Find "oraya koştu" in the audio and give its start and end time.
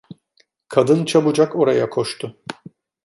1.55-2.39